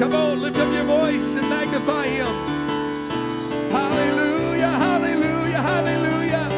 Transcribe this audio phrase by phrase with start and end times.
[0.00, 2.34] Come on, lift up your voice and magnify him.
[3.70, 6.48] Hallelujah, hallelujah, hallelujah.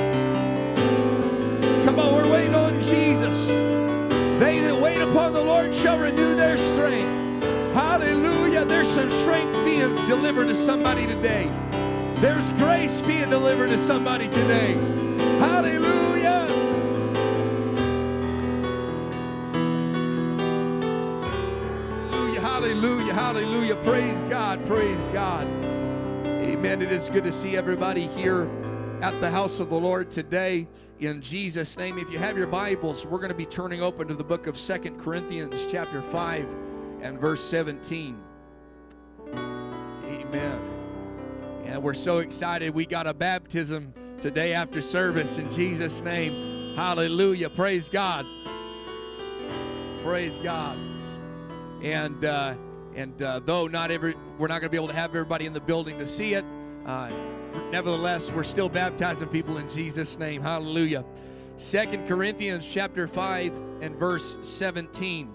[1.85, 3.47] Come on, we're waiting on Jesus.
[4.39, 7.45] They that wait upon the Lord shall renew their strength.
[7.75, 8.65] Hallelujah.
[8.65, 11.51] There's some strength being delivered to somebody today.
[12.21, 14.73] There's grace being delivered to somebody today.
[15.39, 16.66] Hallelujah.
[23.37, 23.77] Hallelujah.
[23.77, 25.47] Praise God, praise God.
[26.25, 26.81] Amen.
[26.81, 28.49] It is good to see everybody here
[29.03, 30.67] at the house of the Lord today
[31.01, 31.99] in Jesus' name.
[31.99, 34.57] If you have your Bibles, we're going to be turning open to the book of
[34.57, 36.49] Second Corinthians, chapter 5
[37.03, 38.19] and verse 17.
[39.35, 40.61] Amen.
[41.67, 42.73] And we're so excited.
[42.73, 46.75] We got a baptism today after service in Jesus' name.
[46.75, 47.51] Hallelujah.
[47.51, 48.25] Praise God.
[50.03, 50.79] Praise God.
[51.83, 52.55] And uh,
[52.97, 55.53] and uh, though not every, we're not going to be able to have everybody in
[55.53, 56.45] the building to see it.
[56.87, 57.11] Uh,
[57.71, 60.43] nevertheless, we're still baptizing people in Jesus' name.
[60.43, 61.05] Hallelujah.
[61.59, 63.53] Second Corinthians chapter 5
[63.83, 65.31] and verse 17.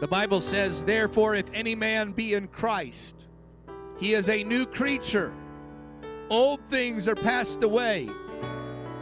[0.00, 3.16] The Bible says, Therefore, if any man be in Christ,
[3.98, 5.32] he is a new creature.
[6.28, 8.08] Old things are passed away.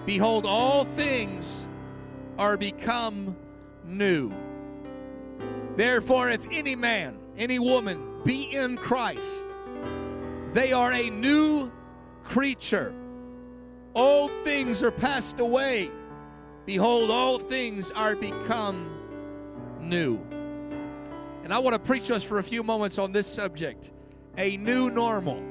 [0.06, 1.67] Behold, all things
[2.39, 3.37] are become
[3.84, 4.33] new.
[5.77, 9.47] Therefore, if any man, any woman be in Christ,
[10.53, 11.70] they are a new
[12.22, 12.94] creature.
[13.94, 15.91] Old things are passed away.
[16.66, 18.91] Behold, all things are become
[19.81, 20.19] new.
[21.42, 23.91] And I want to preach us for a few moments on this subject
[24.38, 25.42] a new normal.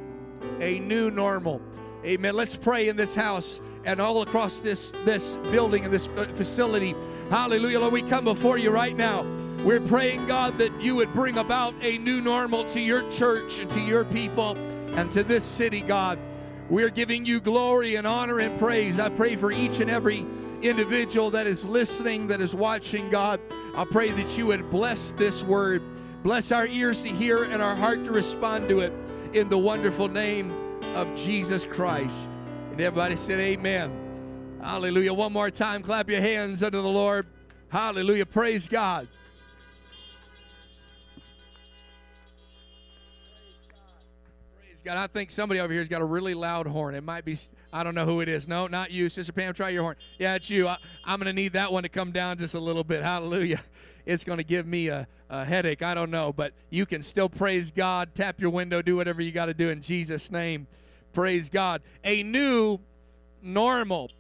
[0.60, 1.62] A new normal.
[2.06, 2.36] Amen.
[2.36, 6.96] Let's pray in this house and all across this, this building and this facility.
[7.30, 7.80] Hallelujah.
[7.80, 9.24] Lord, we come before you right now.
[9.64, 13.72] We're praying, God, that you would bring about a new normal to your church and
[13.72, 14.58] to your people
[14.98, 16.20] and to this city, God.
[16.70, 19.00] We're giving you glory and honor and praise.
[19.00, 20.26] I pray for each and every
[20.62, 23.40] individual that is listening, that is watching, God.
[23.74, 25.82] I pray that you would bless this word,
[26.24, 28.92] bless our ears to hear and our heart to respond to it
[29.32, 30.52] in the wonderful name
[30.94, 32.34] of Jesus Christ.
[32.72, 34.60] And everybody said, Amen.
[34.62, 35.14] Hallelujah.
[35.14, 37.28] One more time, clap your hands unto the Lord.
[37.70, 38.26] Hallelujah.
[38.26, 39.08] Praise God.
[44.84, 46.94] God, I think somebody over here has got a really loud horn.
[46.94, 47.38] It might be,
[47.72, 48.50] I don't know who it is.
[48.50, 49.08] No, not you.
[49.08, 49.96] Sister Pam, try your horn.
[50.20, 50.68] Yeah, it's you.
[50.68, 50.78] I,
[51.08, 53.02] am going to need that one to come down just a little bit.
[53.02, 53.62] Hallelujah.
[54.06, 55.82] It's going to give me a, a headache.
[55.82, 56.34] I don't know.
[56.34, 59.70] But you can still praise God, tap your window, do whatever you got to do
[59.70, 60.68] in Jesus' name.
[61.14, 61.82] Praise God.
[62.04, 62.80] A new
[63.42, 64.12] normal.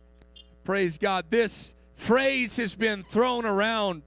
[0.63, 1.25] Praise God.
[1.29, 4.03] This phrase has been thrown around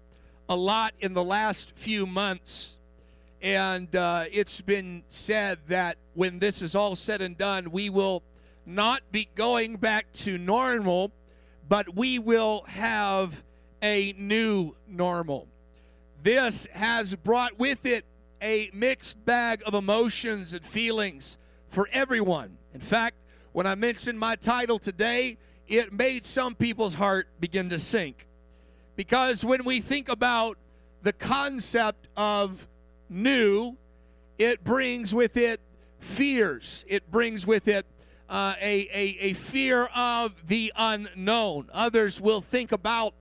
[0.48, 2.78] a lot in the last few months.
[3.42, 8.22] And uh, it's been said that when this is all said and done, we will
[8.64, 11.12] not be going back to normal,
[11.68, 13.42] but we will have
[13.82, 15.46] a new normal.
[16.22, 18.04] This has brought with it
[18.42, 22.56] a mixed bag of emotions and feelings for everyone.
[22.74, 23.16] In fact,
[23.52, 28.26] when I mentioned my title today, it made some people's heart begin to sink.
[28.96, 30.58] Because when we think about
[31.02, 32.66] the concept of
[33.08, 33.76] new,
[34.38, 35.60] it brings with it
[36.00, 36.84] fears.
[36.88, 37.86] It brings with it
[38.28, 41.68] uh, a, a, a fear of the unknown.
[41.72, 43.14] Others will think about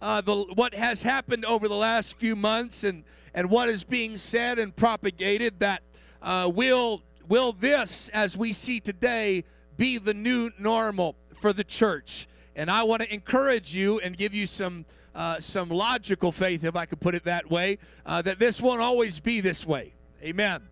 [0.00, 3.04] uh, the, what has happened over the last few months and,
[3.34, 5.82] and what is being said and propagated that
[6.22, 9.44] uh, will, will this, as we see today,
[9.76, 12.26] be the new normal for the church?
[12.54, 16.76] And I want to encourage you and give you some uh, some logical faith, if
[16.76, 19.92] I could put it that way, uh, that this won't always be this way.
[20.22, 20.62] Amen.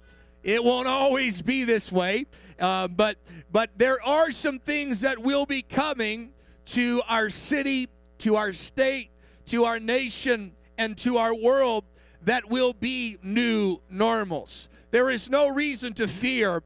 [0.43, 2.27] It won't always be this way,
[2.59, 3.19] uh, but
[3.53, 6.33] but there are some things that will be coming
[6.67, 9.11] to our city, to our state,
[9.47, 11.85] to our nation, and to our world
[12.23, 14.69] that will be new normals.
[14.91, 16.63] There is no reason to fear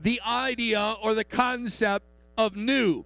[0.00, 2.04] the idea or the concept
[2.38, 3.04] of new.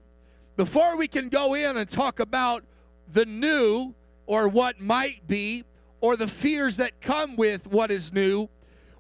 [0.57, 2.65] Before we can go in and talk about
[3.13, 3.95] the new,
[4.31, 5.65] or what might be
[6.01, 8.49] or the fears that come with what is new,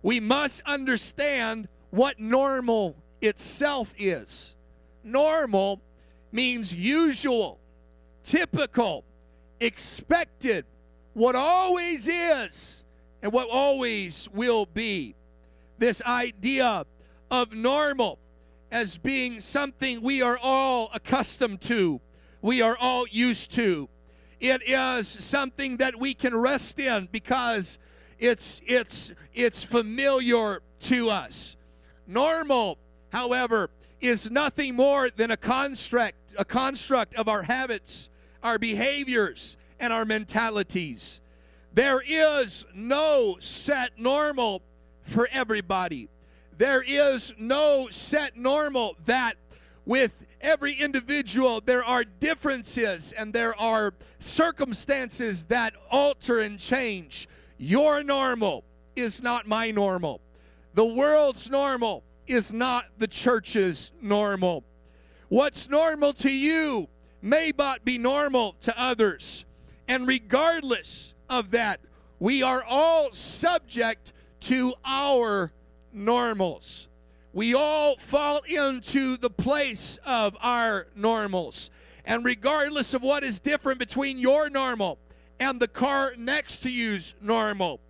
[0.03, 4.57] we must understand what normal itself is.
[5.05, 5.81] Normal
[6.33, 7.61] means usual,
[8.25, 9.05] typical,
[9.61, 10.65] expected,
[11.15, 12.83] what always is,
[13.23, 15.15] and what always will be.
[15.79, 16.85] This idea
[17.31, 18.19] of normal
[18.73, 22.01] as being something we are all accustomed to,
[22.43, 23.89] we are all used to.
[24.41, 27.79] It is something that we can rest in because
[28.19, 31.57] It's it's it's familiar to us.
[32.07, 32.77] Normal,
[33.11, 33.71] however,
[34.01, 38.11] is nothing more than a construct a construct of our habits,
[38.43, 41.21] our behaviors, and our mentalities.
[41.73, 44.63] There is no set normal
[45.03, 46.09] for everybody.
[46.59, 49.37] There is no set normal that
[49.87, 57.29] with every individual there are differences and there are circumstances that alter and change.
[57.59, 58.65] Your normal
[58.97, 60.21] is not my normal.
[60.75, 64.65] The world's normal is not the church's normal.
[65.29, 66.89] What's normal to you
[67.23, 69.45] may not be normal to others.
[69.89, 71.81] And regardless of that,
[72.19, 75.53] we are all subject to our
[75.93, 76.89] normals.
[77.33, 81.71] We all fall into the place of our normals.
[82.05, 84.99] And regardless of what is different between your normal
[85.39, 87.81] and the car next to you's normal,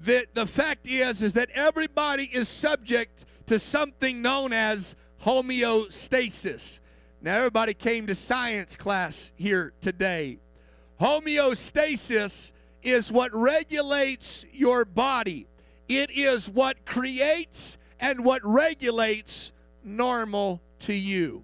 [0.00, 4.94] the, the fact is is that everybody is subject to something known as
[5.24, 6.80] homeostasis.
[7.22, 10.38] Now everybody came to science class here today.
[11.00, 12.52] Homeostasis
[12.82, 15.46] is what regulates your body.
[15.88, 19.52] It is what creates and what regulates
[19.82, 21.42] normal to you.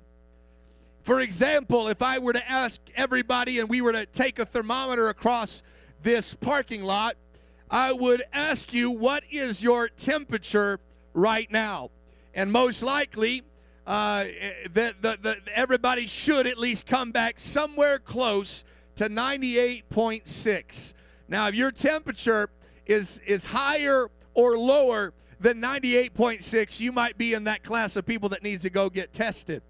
[1.02, 5.08] For example, if I were to ask everybody and we were to take a thermometer
[5.08, 5.62] across
[6.02, 7.16] this parking lot,
[7.70, 10.78] I would ask you, what is your temperature
[11.14, 11.90] right now?
[12.34, 13.43] And most likely,
[13.87, 14.25] uh,
[14.72, 18.62] the, the, the, everybody should at least come back somewhere close
[18.96, 20.93] to 98.6.
[21.28, 22.50] Now, if your temperature
[22.87, 25.12] is, is higher or lower
[25.43, 29.12] than 98.6, you might be in that class of people that needs to go get
[29.12, 29.62] tested.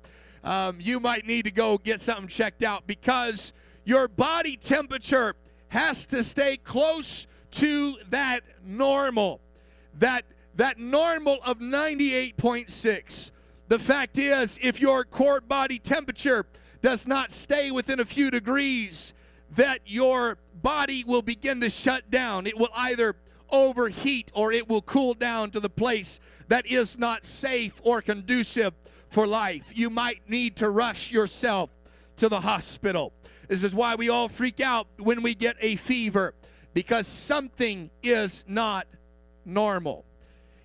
[0.45, 3.53] Um, you might need to go get something checked out because
[3.85, 5.35] your body temperature
[5.69, 9.41] has to stay close to that normal,
[9.99, 10.25] that
[10.57, 13.31] that normal of 98.6.
[13.69, 16.45] The fact is, if your core body temperature
[16.83, 19.15] does not stay within a few degrees,
[19.57, 22.47] that your body will begin to shut down.
[22.47, 23.17] It will either
[23.53, 26.19] overheat or it will cool down to the place
[26.49, 28.73] that is not safe or conducive
[29.11, 29.73] for life.
[29.75, 31.71] You might need to rush yourself
[32.17, 33.13] to the hospital.
[33.49, 36.35] This is why we all freak out when we get a fever
[36.75, 38.87] because something is not
[39.45, 40.05] normal.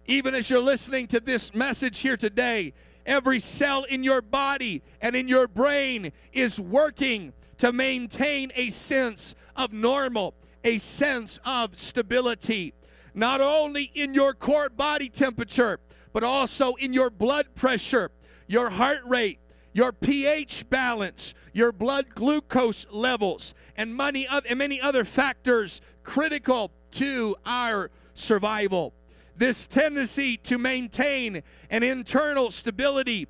[0.06, 2.74] Even as you're listening to this message here today,
[3.06, 9.36] every cell in your body and in your brain is working to maintain a sense
[9.57, 12.74] of normal, a sense of stability
[13.17, 15.79] not only in your core body temperature,
[16.13, 18.11] but also in your blood pressure,
[18.45, 19.39] your heart rate,
[19.73, 27.35] your pH balance, your blood glucose levels, and many, and many other factors critical to
[27.43, 28.93] our survival.
[29.35, 31.41] This tendency to maintain
[31.71, 33.27] an internal stability,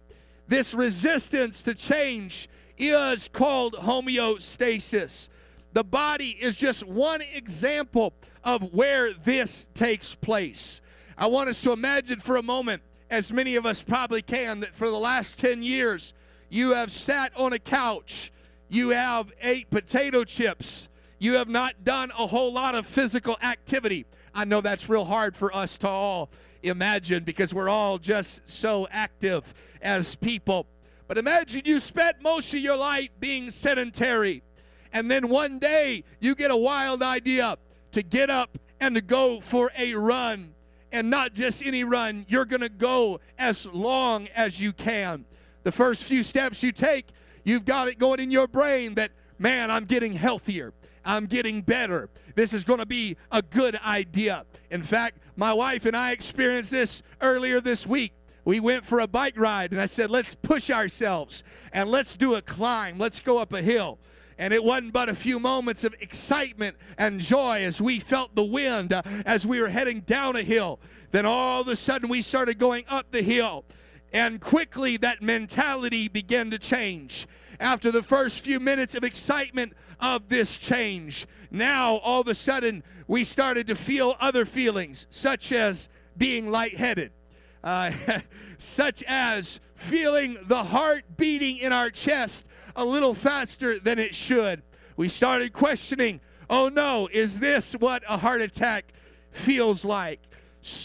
[0.50, 5.30] this resistance to change, is called homeostasis.
[5.78, 8.12] The body is just one example
[8.44, 10.82] of where this takes place.
[11.16, 12.82] I want us to imagine for a moment,
[13.12, 16.16] as many of us probably can, that for the last 10 years,
[16.50, 18.32] you have sat on a couch,
[18.70, 20.90] you have ate potato chips,
[21.20, 24.08] you have not done a whole lot of physical activity.
[24.34, 26.32] I know that's real hard for us to all
[26.64, 30.66] imagine because we're all just so active as people.
[31.08, 34.42] But imagine you spent most of your life being sedentary
[34.94, 37.58] and then one day you get a wild idea
[37.92, 40.54] to get up and to go for a run.
[40.92, 45.26] And not just any run, you're going to go as long as you can.
[45.64, 47.08] The first few steps you take,
[47.44, 50.74] you've got it going in your brain that, man, I'm getting healthier.
[51.04, 52.10] I'm getting better.
[52.36, 54.46] This is going to be a good idea.
[54.72, 58.14] In fact, my wife and I experienced this earlier this week.
[58.46, 62.36] We went for a bike ride, and I said, let's push ourselves and let's do
[62.36, 62.98] a climb.
[62.98, 64.00] Let's go up a hill.
[64.38, 68.44] And it wasn't but a few moments of excitement and joy as we felt the
[68.44, 70.80] wind uh, as we were heading down a hill.
[71.12, 73.66] Then all of a sudden we started going up the hill.
[74.14, 77.28] And quickly that mentality began to change.
[77.60, 82.84] After the first few minutes of excitement of this change, now all of a sudden
[83.08, 87.12] we started to feel other feelings, such as being lightheaded,
[87.64, 87.92] uh,
[88.60, 94.64] such as feeling the heart beating in our chest a little faster than it should.
[94.96, 98.94] We started questioning oh no, is this what a heart attack
[99.32, 100.20] feels like?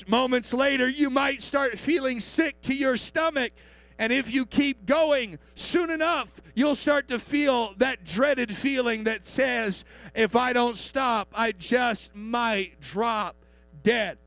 [0.07, 3.53] Moments later, you might start feeling sick to your stomach.
[3.99, 9.27] And if you keep going, soon enough, you'll start to feel that dreaded feeling that
[9.27, 9.85] says,
[10.15, 13.37] if I don't stop, I just might drop
[13.83, 14.19] dead.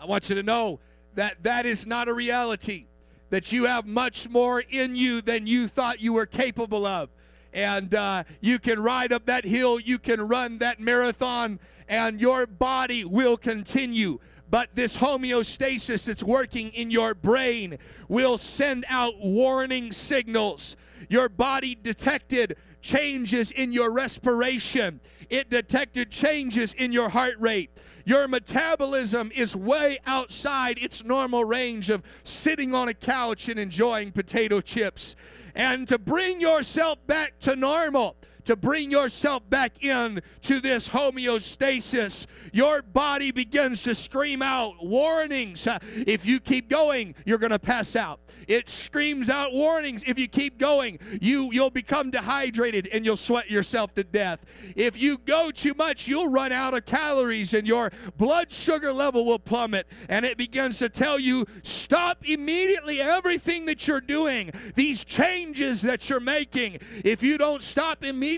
[0.00, 0.80] I want you to know
[1.14, 2.86] that that is not a reality,
[3.34, 7.08] that you have much more in you than you thought you were capable of.
[7.52, 12.46] And uh, you can ride up that hill, you can run that marathon, and your
[12.46, 14.20] body will continue.
[14.50, 20.76] But this homeostasis that's working in your brain will send out warning signals.
[21.08, 27.70] Your body detected changes in your respiration, it detected changes in your heart rate.
[28.04, 34.12] Your metabolism is way outside its normal range of sitting on a couch and enjoying
[34.12, 35.16] potato chips.
[35.54, 42.26] And to bring yourself back to normal, to bring yourself back in to this homeostasis,
[42.52, 45.66] your body begins to scream out warnings.
[45.66, 48.20] Uh, if you keep going, you're going to pass out.
[48.46, 50.04] It screams out warnings.
[50.06, 54.44] If you keep going, you you'll become dehydrated and you'll sweat yourself to death.
[54.76, 59.24] If you go too much, you'll run out of calories and your blood sugar level
[59.24, 59.86] will plummet.
[60.08, 64.50] And it begins to tell you stop immediately everything that you're doing.
[64.74, 66.80] These changes that you're making.
[67.04, 68.33] If you don't stop immediately,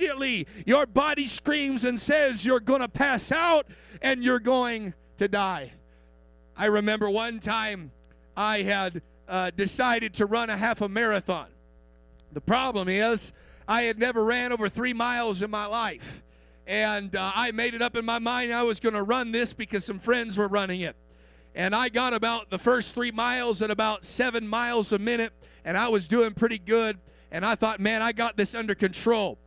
[0.66, 3.66] your body screams and says you're going to pass out
[4.02, 5.72] and you're going to die.
[6.56, 7.90] I remember one time
[8.36, 11.48] I had uh, decided to run a half a marathon.
[12.32, 13.32] The problem is,
[13.68, 16.22] I had never ran over three miles in my life.
[16.66, 19.52] And uh, I made it up in my mind I was going to run this
[19.52, 20.96] because some friends were running it.
[21.54, 25.32] And I got about the first three miles at about seven miles a minute,
[25.64, 26.98] and I was doing pretty good.
[27.30, 29.38] And I thought, man, I got this under control.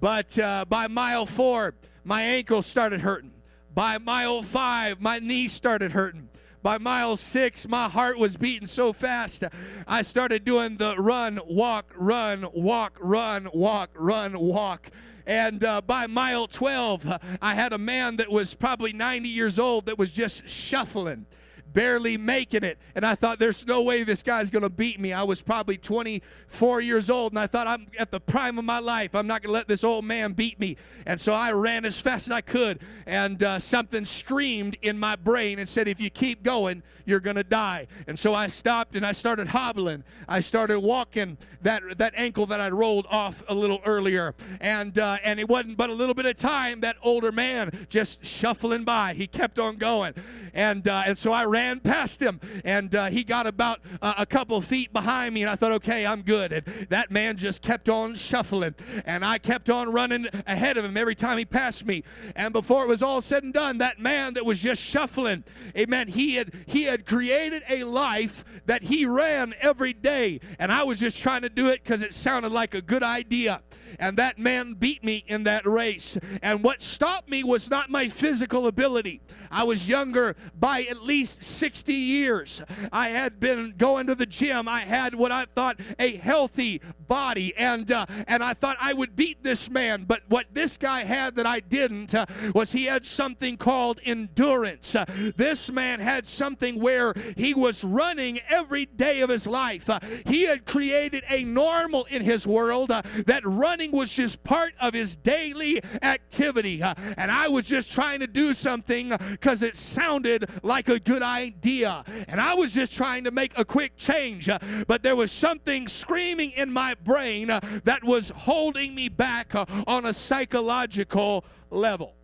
[0.00, 3.32] But uh, by mile four, my ankle started hurting.
[3.74, 6.28] By mile five, my knee started hurting.
[6.62, 9.44] By mile six, my heart was beating so fast,
[9.86, 14.90] I started doing the run, walk, run, walk, run, walk, run, walk.
[15.26, 19.86] And uh, by mile 12, I had a man that was probably 90 years old
[19.86, 21.26] that was just shuffling
[21.72, 22.78] barely making it.
[22.94, 25.12] And I thought, there's no way this guy's going to beat me.
[25.12, 28.78] I was probably 24 years old, and I thought, I'm at the prime of my
[28.78, 29.14] life.
[29.14, 30.76] I'm not going to let this old man beat me.
[31.06, 35.16] And so I ran as fast as I could, and uh, something screamed in my
[35.16, 37.86] brain and said, if you keep going, you're going to die.
[38.06, 40.04] And so I stopped and I started hobbling.
[40.28, 44.34] I started walking that, that ankle that I'd rolled off a little earlier.
[44.60, 48.24] And, uh, and it wasn't but a little bit of time, that older man just
[48.24, 49.14] shuffling by.
[49.14, 50.14] He kept on going.
[50.54, 54.14] And, uh, and so I ran ran past him, and uh, he got about uh,
[54.16, 56.52] a couple feet behind me, and I thought, okay, I'm good.
[56.52, 58.74] And that man just kept on shuffling,
[59.04, 62.02] and I kept on running ahead of him every time he passed me.
[62.34, 65.44] And before it was all said and done, that man that was just shuffling,
[65.76, 70.84] amen, he had he had created a life that he ran every day, and I
[70.84, 73.60] was just trying to do it because it sounded like a good idea.
[73.98, 76.18] And that man beat me in that race.
[76.42, 79.20] And what stopped me was not my physical ability.
[79.50, 82.62] I was younger by at least 60 years.
[82.92, 84.68] I had been going to the gym.
[84.68, 89.16] I had what I thought a healthy body, and uh, and I thought I would
[89.16, 90.04] beat this man.
[90.04, 94.94] But what this guy had that I didn't uh, was he had something called endurance.
[94.94, 95.04] Uh,
[95.36, 99.90] this man had something where he was running every day of his life.
[99.90, 104.72] Uh, he had created a normal in his world uh, that running was just part
[104.80, 106.82] of his daily activity.
[106.82, 111.22] Uh, and I was just trying to do something because it sounded like a good
[111.22, 112.04] idea.
[112.28, 114.48] And I was just trying to make a quick change.
[114.86, 119.64] but there was something screaming in my brain uh, that was holding me back uh,
[119.86, 122.14] on a psychological level.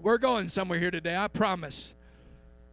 [0.00, 1.94] We're going somewhere here today, I promise.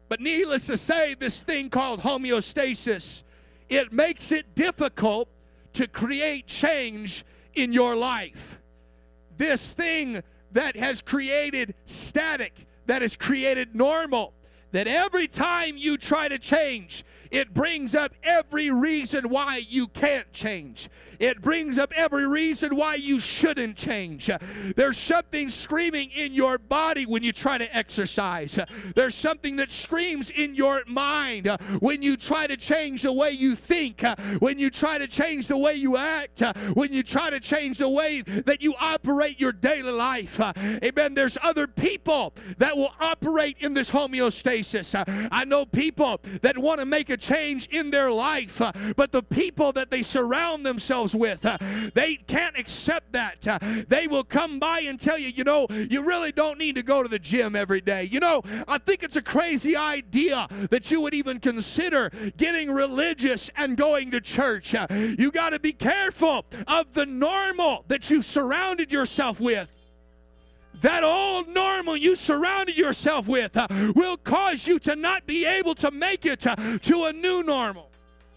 [0.09, 3.23] But needless to say, this thing called homeostasis,
[3.69, 5.29] it makes it difficult
[5.73, 8.59] to create change in your life.
[9.37, 14.33] This thing that has created static, that has created normal,
[14.73, 20.31] that every time you try to change, it brings up every reason why you can't
[20.33, 20.89] change.
[21.19, 24.29] It brings up every reason why you shouldn't change.
[24.75, 28.59] There's something screaming in your body when you try to exercise.
[28.95, 31.47] There's something that screams in your mind
[31.79, 34.01] when you try to change the way you think,
[34.39, 36.41] when you try to change the way you act,
[36.73, 40.39] when you try to change the way that you operate your daily life.
[40.57, 41.13] Amen.
[41.13, 44.62] There's other people that will operate in this homeostasis.
[45.31, 49.23] I know people that want to make a change in their life, uh, but the
[49.23, 51.57] people that they surround themselves with, uh,
[51.93, 53.47] they can't accept that.
[53.47, 56.83] Uh, they will come by and tell you, you know, you really don't need to
[56.83, 58.03] go to the gym every day.
[58.03, 63.49] You know, I think it's a crazy idea that you would even consider getting religious
[63.55, 64.75] and going to church.
[64.89, 69.69] You got to be careful of the normal that you surrounded yourself with.
[70.81, 75.75] That old normal you surrounded yourself with uh, will cause you to not be able
[75.75, 77.89] to make it uh, to a new normal.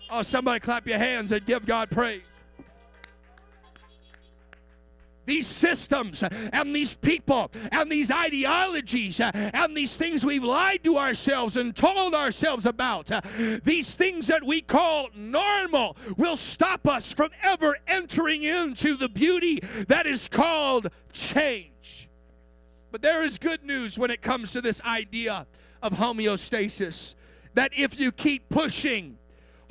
[0.09, 2.23] Oh, somebody clap your hands and give God praise
[5.27, 11.57] these systems and these people and these ideologies and these things we've lied to ourselves
[11.57, 13.11] and told ourselves about,
[13.65, 19.61] these things that we call normal, will stop us from ever entering into the beauty
[19.89, 22.09] that is called change.
[22.97, 25.47] But there is good news when it comes to this idea
[25.83, 27.15] of homeostasis
[27.53, 29.19] that if you keep pushing,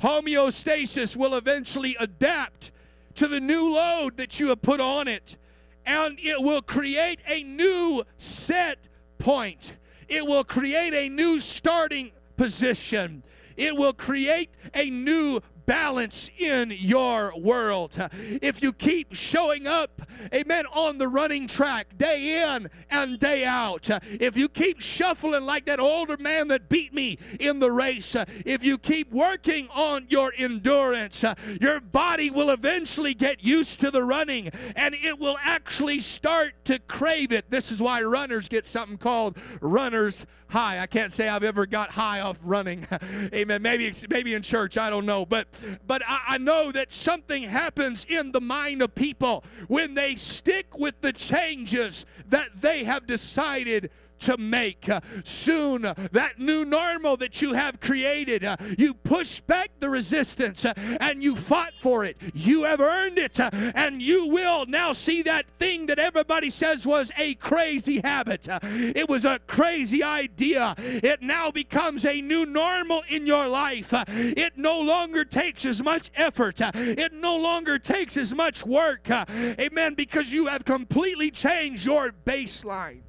[0.00, 2.70] homeostasis will eventually adapt
[3.16, 5.38] to the new load that you have put on it
[5.84, 8.86] and it will create a new set
[9.18, 9.74] point.
[10.08, 13.24] It will create a new starting position.
[13.56, 17.96] It will create a new balance in your world.
[18.40, 23.88] If you keep showing up, amen, on the running track day in and day out,
[24.08, 28.64] if you keep shuffling like that older man that beat me in the race, if
[28.64, 31.24] you keep working on your endurance,
[31.60, 36.78] your body will eventually get used to the running and it will actually start to
[36.80, 37.50] crave it.
[37.50, 40.78] This is why runners get something called runner's high.
[40.78, 42.86] I can't say I've ever got high off running.
[43.34, 43.62] Amen.
[43.62, 45.48] Maybe maybe in church, I don't know, but
[45.86, 50.78] but I, I know that something happens in the mind of people when they stick
[50.78, 54.88] with the changes that they have decided to make.
[54.88, 59.88] Uh, soon, uh, that new normal that you have created, uh, you push back the
[59.88, 62.16] resistance and you fought for it.
[62.34, 67.12] You have earned it, and you will now see that thing that everybody says was
[67.16, 68.48] a crazy habit.
[68.62, 70.74] It was a crazy idea.
[70.78, 73.92] It now becomes a new normal in your life.
[74.08, 79.08] it no longer takes as much effort, it no longer takes as much work.
[79.10, 79.94] amen.
[79.94, 83.05] Because you have completely changed your baseline.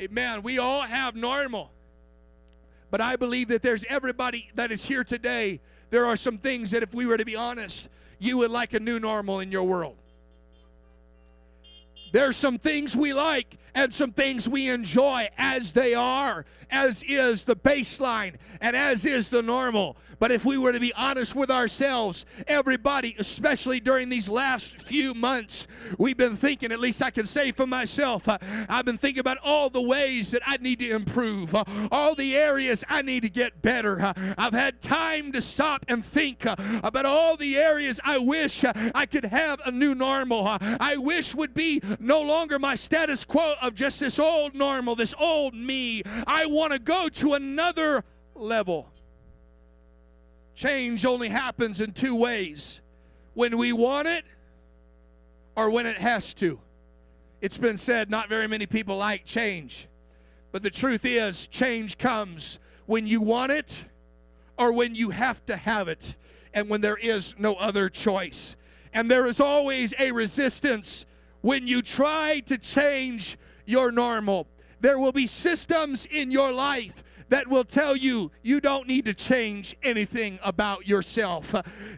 [0.00, 0.42] Amen.
[0.42, 1.70] We all have normal.
[2.90, 5.60] But I believe that there's everybody that is here today.
[5.90, 8.80] There are some things that, if we were to be honest, you would like a
[8.80, 9.96] new normal in your world.
[12.12, 17.44] There's some things we like and some things we enjoy as they are, as is
[17.44, 19.96] the baseline and as is the normal.
[20.18, 25.14] But if we were to be honest with ourselves, everybody, especially during these last few
[25.14, 25.66] months,
[25.98, 29.38] we've been thinking, at least I can say for myself, uh, I've been thinking about
[29.44, 33.30] all the ways that I need to improve, uh, all the areas I need to
[33.30, 34.00] get better.
[34.00, 39.06] Uh, I've had time to stop and think about all the areas I wish I
[39.06, 40.46] could have a new normal.
[40.46, 45.14] I wish would be no longer my status quo of just this old normal, this
[45.18, 46.02] old me.
[46.26, 48.02] I want to go to another
[48.34, 48.88] level.
[50.54, 52.80] Change only happens in two ways
[53.34, 54.24] when we want it
[55.54, 56.58] or when it has to.
[57.40, 59.86] It's been said not very many people like change.
[60.52, 63.84] But the truth is, change comes when you want it
[64.58, 66.16] or when you have to have it
[66.54, 68.56] and when there is no other choice.
[68.94, 71.04] And there is always a resistance
[71.42, 74.46] when you try to change your normal.
[74.86, 79.14] There will be systems in your life that will tell you you don't need to
[79.14, 81.52] change anything about yourself.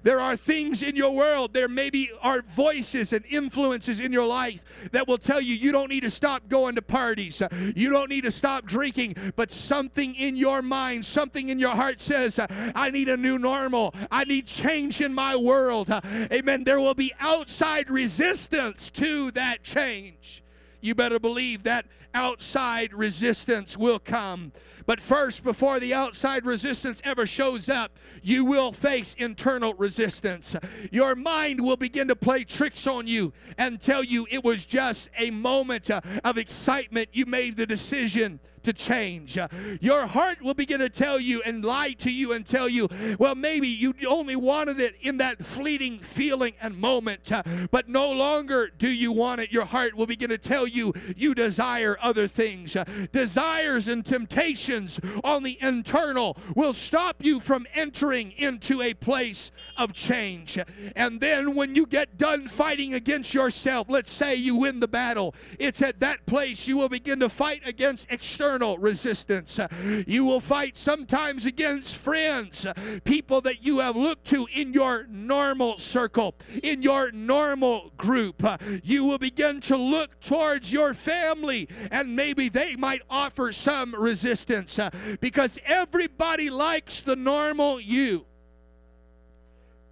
[0.04, 4.88] There are things in your world, there maybe are voices and influences in your life
[4.92, 7.42] that will tell you you don't need to stop going to parties,
[7.76, 12.00] you don't need to stop drinking, but something in your mind, something in your heart
[12.00, 12.40] says,
[12.74, 15.90] I need a new normal, I need change in my world.
[16.32, 16.64] Amen.
[16.64, 20.42] There will be outside resistance to that change.
[20.80, 24.52] You better believe that outside resistance will come.
[24.86, 30.56] But first, before the outside resistance ever shows up, you will face internal resistance.
[30.90, 35.10] Your mind will begin to play tricks on you and tell you it was just
[35.18, 37.10] a moment uh, of excitement.
[37.12, 39.38] You made the decision to change.
[39.80, 43.34] Your heart will begin to tell you and lie to you and tell you, well,
[43.34, 48.70] maybe you only wanted it in that fleeting feeling and moment, uh, but no longer
[48.78, 49.52] do you want it.
[49.52, 52.76] Your heart will begin to tell you you desire other things.
[52.76, 59.50] Uh, desires and temptations on the internal will stop you from entering into a place
[59.76, 60.58] of change.
[60.96, 65.34] And then when you get done fighting against yourself, let's say you win the battle,
[65.58, 69.60] it's at that place you will begin to fight against external external resistance.
[70.06, 72.66] You will fight sometimes against friends,
[73.04, 78.42] people that you have looked to in your normal circle, in your normal group.
[78.82, 84.78] You will begin to look towards your family, and maybe they might offer some resistance
[84.78, 84.88] uh,
[85.20, 88.24] because everybody likes the normal you.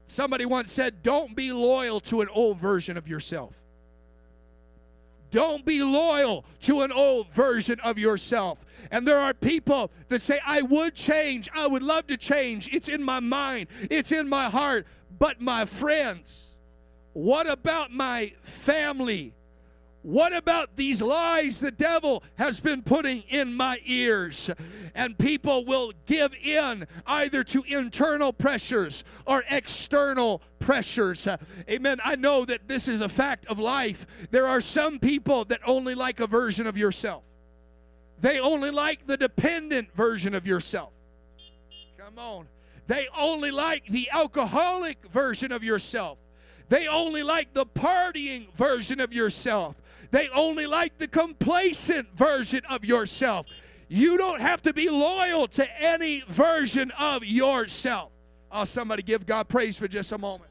[0.07, 3.55] Somebody once said, Don't be loyal to an old version of yourself
[5.37, 8.65] Don't be loyal to an old version of yourself.
[8.91, 11.47] And there are people that say, I would change.
[11.55, 12.71] I would love to change.
[12.73, 14.87] It's in my mind, it's in my heart.
[15.19, 16.57] But my friends,
[17.13, 19.35] what about my family?
[20.07, 24.49] What about these lies the devil has been putting in my ears?
[24.95, 31.27] And people will give in either to internal pressures or external pressures.
[31.69, 31.99] Amen.
[32.05, 34.07] I know that this is a fact of life.
[34.31, 37.25] There are some people that only like a version of yourself,
[38.21, 40.93] they only like the dependent version of yourself.
[41.99, 42.47] Come on.
[42.87, 46.19] They only like the alcoholic version of yourself.
[46.69, 49.75] They only like the partying version of yourself.
[50.17, 53.45] They only like the complacent version of yourself.
[53.89, 58.13] You don't have to be loyal to any version of yourself.
[58.51, 60.51] Oh, somebody give God praise for just a moment.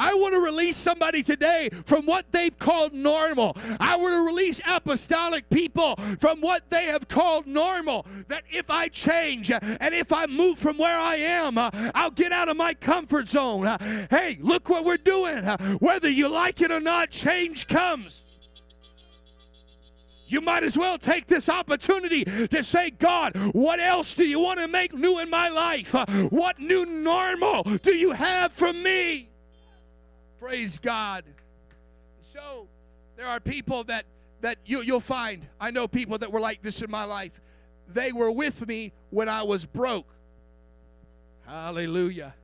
[0.00, 3.54] I want to release somebody today from what they've called normal.
[3.78, 8.06] I want to release apostolic people from what they have called normal.
[8.28, 12.48] That if I change and if I move from where I am, I'll get out
[12.48, 13.66] of my comfort zone.
[14.10, 15.44] Hey, look what we're doing.
[15.80, 18.24] Whether you like it or not, change comes.
[20.26, 24.60] You might as well take this opportunity to say, God, what else do you want
[24.60, 25.92] to make new in my life?
[26.30, 29.29] What new normal do you have for me?
[30.40, 31.24] Praise God.
[32.22, 32.66] So
[33.16, 34.06] there are people that
[34.40, 35.46] that you, you'll find.
[35.60, 37.38] I know people that were like this in my life.
[37.92, 40.06] They were with me when I was broke.
[41.46, 42.34] Hallelujah.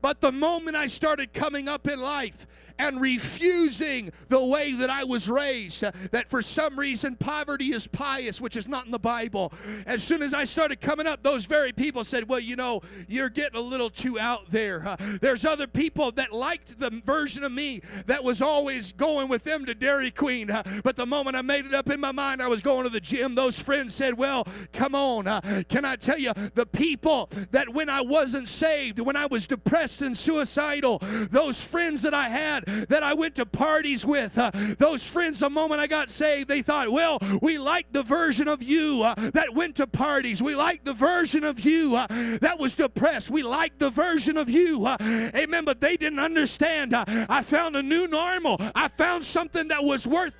[0.00, 2.46] But the moment I started coming up in life
[2.78, 8.40] and refusing the way that I was raised, that for some reason poverty is pious,
[8.40, 9.52] which is not in the Bible.
[9.86, 13.30] As soon as I started coming up, those very people said, Well, you know, you're
[13.30, 14.86] getting a little too out there.
[14.86, 19.44] Uh, there's other people that liked the version of me that was always going with
[19.44, 20.50] them to Dairy Queen.
[20.50, 22.90] Uh, but the moment I made it up in my mind, I was going to
[22.90, 23.34] the gym.
[23.34, 25.26] Those friends said, Well, come on.
[25.26, 29.46] Uh, can I tell you, the people that when I wasn't saved, when I was
[29.46, 30.98] depressed and suicidal,
[31.30, 34.36] those friends that I had, that I went to parties with.
[34.36, 38.48] Uh, those friends, the moment I got saved, they thought, well, we like the version
[38.48, 40.42] of you uh, that went to parties.
[40.42, 42.06] We like the version of you uh,
[42.40, 43.30] that was depressed.
[43.30, 44.86] We like the version of you.
[44.86, 44.96] Uh,
[45.34, 45.64] amen.
[45.64, 46.94] But they didn't understand.
[46.94, 48.56] Uh, I found a new normal.
[48.74, 50.34] I found something that was worth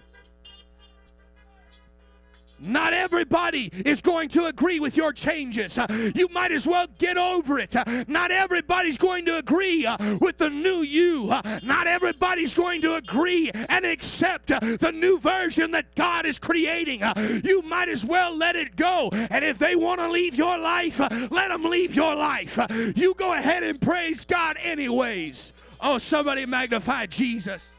[2.58, 5.78] not everybody is going to agree with your changes.
[5.78, 7.76] Uh, you might as well get over it.
[7.76, 11.26] Uh, not everybody's going to agree uh, with the new you.
[11.62, 17.02] Not everybody's going to agree and accept the new version that God is creating.
[17.44, 19.10] You might as well let it go.
[19.12, 22.58] And if they want to leave your life, let them leave your life.
[22.96, 25.52] You go ahead and praise God anyways.
[25.80, 27.72] Oh, somebody magnify Jesus.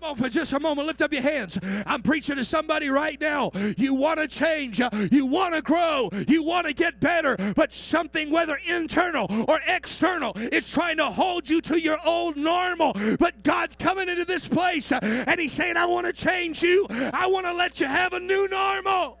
[0.00, 1.58] Come on, for just a moment, lift up your hands.
[1.84, 3.50] I'm preaching to somebody right now.
[3.76, 8.30] You want to change, you want to grow, you want to get better, but something,
[8.30, 12.94] whether internal or external, is trying to hold you to your old normal.
[13.18, 17.26] But God's coming into this place and He's saying, I want to change you, I
[17.26, 19.18] want to let you have a new normal.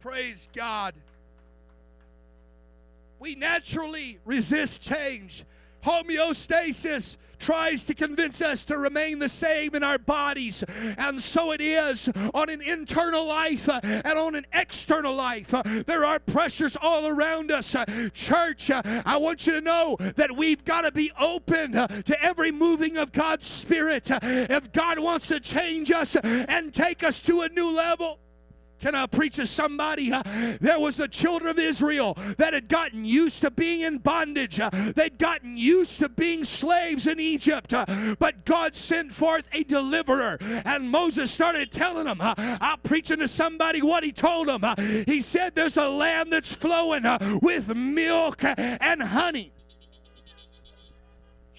[0.00, 0.94] Praise God.
[3.20, 5.44] We naturally resist change.
[5.84, 10.64] Homeostasis tries to convince us to remain the same in our bodies.
[10.96, 15.52] And so it is on an internal life uh, and on an external life.
[15.52, 17.74] Uh, there are pressures all around us.
[17.74, 22.50] Uh, church, I want you to know that we've got to be open to every
[22.50, 24.10] moving of God's Spirit.
[24.10, 28.18] If God wants to change us and take us to a new level,
[28.80, 30.12] can I preach to somebody?
[30.12, 30.22] Uh,
[30.60, 34.60] there was the children of Israel that had gotten used to being in bondage.
[34.60, 37.72] Uh, they'd gotten used to being slaves in Egypt.
[37.72, 40.38] Uh, but God sent forth a deliverer.
[40.40, 44.64] And Moses started telling them, I'm preaching to somebody what he told them.
[45.06, 47.04] He said, There's a land that's flowing
[47.42, 49.52] with milk and honey.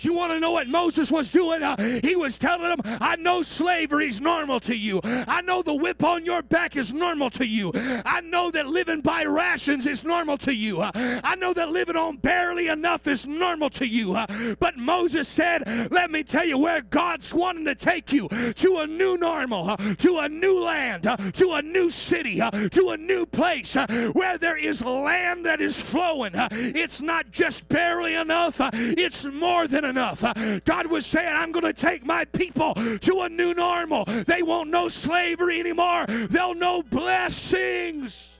[0.02, 1.62] You want to know what Moses was doing?
[1.62, 5.02] Uh, he was telling them, I know slavery is normal to you.
[5.04, 7.72] I know the whip on your back is normal to you.
[7.76, 10.82] I know that living by rations is normal to you.
[10.82, 10.92] Uh,
[11.24, 14.16] I know that living on barely enough is normal to you.
[14.16, 18.78] Uh, but Moses said, Let me tell you where God's wanting to take you to
[18.78, 22.92] a new normal, uh, to a new land, uh, to a new city, uh, to
[22.92, 23.76] a new place
[24.14, 26.32] where there is land that is flowing.
[26.34, 30.21] It's not just barely enough, it's more than enough.
[30.65, 34.06] God was saying, I'm going to take my people to a new normal.
[34.06, 38.38] They won't know slavery anymore, they'll know blessings.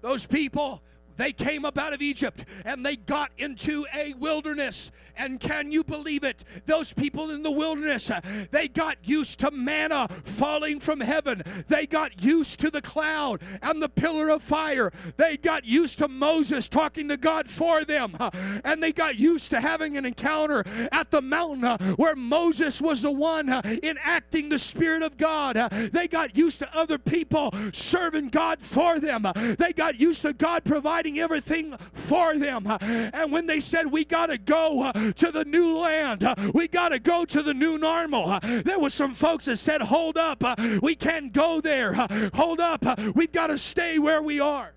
[0.00, 0.82] Those people
[1.18, 4.90] They came up out of Egypt and they got into a wilderness.
[5.16, 6.44] And can you believe it?
[6.66, 8.20] Those people in the wilderness, uh,
[8.52, 11.42] they got used to manna falling from heaven.
[11.66, 14.92] They got used to the cloud and the pillar of fire.
[15.16, 18.16] They got used to Moses talking to God for them.
[18.18, 18.30] Uh,
[18.64, 23.02] and they got used to having an encounter at the mountain uh, where Moses was
[23.02, 23.48] the one
[23.82, 25.56] enacting the Spirit of God.
[25.92, 29.26] They got used to other people serving God for them.
[29.58, 32.66] They got used to God providing everything for them.
[32.80, 36.68] And when they said, We got to go uh, to the new land, uh, we
[36.68, 40.18] got to go to the new normal, uh, there was some folks that said, Hold
[40.18, 40.42] up,
[40.82, 41.94] we can't go there.
[42.34, 44.74] Hold up, we've got to stay where we are.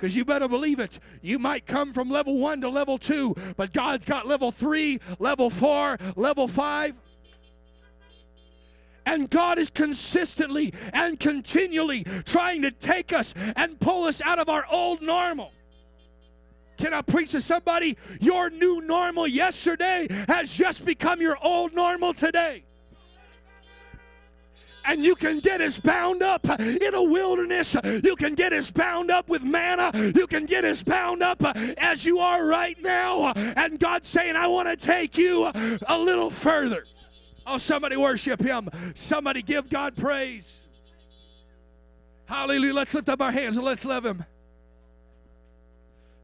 [0.00, 0.98] Because you better believe it.
[1.20, 5.50] You might come from level one to level two, but God's got level three, level
[5.50, 6.94] four, level five.
[9.10, 14.48] And God is consistently and continually trying to take us and pull us out of
[14.48, 15.50] our old normal.
[16.78, 17.98] Can I preach to somebody?
[18.20, 22.62] Your new normal yesterday has just become your old normal today
[24.84, 27.76] and you can get as bound up in a wilderness.
[27.84, 29.90] You can get as bound up with manna.
[30.14, 31.42] You can get as bound up
[31.78, 33.32] as you are right now.
[33.34, 35.50] And God's saying, I want to take you
[35.86, 36.86] a little further.
[37.52, 38.68] Oh, somebody worship Him.
[38.94, 40.62] Somebody give God praise.
[42.26, 42.74] Hallelujah.
[42.74, 44.24] Let's lift up our hands and let's love Him.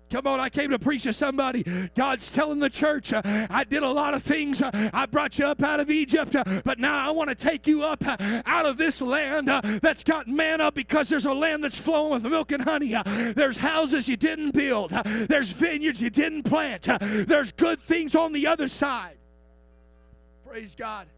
[0.08, 1.64] Come on, I came to preach to somebody.
[1.96, 4.62] God's telling the church, uh, I did a lot of things.
[4.62, 7.66] Uh, I brought you up out of Egypt, uh, but now I want to take
[7.66, 11.64] you up uh, out of this land uh, that's got manna because there's a land
[11.64, 12.94] that's flowing with milk and honey.
[12.94, 13.02] Uh,
[13.34, 18.46] there's houses you didn't build, there's vineyards you didn't plant, there's good things on the
[18.46, 19.16] other side.
[20.46, 21.08] Praise God.